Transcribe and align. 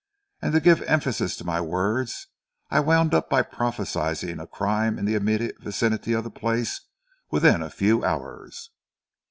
And 0.41 0.51
to 0.53 0.59
give 0.59 0.81
emphasis 0.81 1.35
to 1.37 1.45
my 1.45 1.61
words, 1.61 2.25
I 2.71 2.79
wound 2.79 3.13
up 3.13 3.29
by 3.29 3.43
prophesying 3.43 4.39
a 4.39 4.47
crime 4.47 4.97
in 4.97 5.05
the 5.05 5.13
immediate 5.13 5.61
vicinity 5.61 6.13
of 6.13 6.23
the 6.23 6.31
place 6.31 6.81
within 7.29 7.61
a 7.61 7.69
few 7.69 8.03
hours." 8.03 8.71